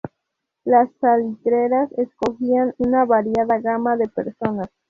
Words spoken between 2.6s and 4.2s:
una variada gama de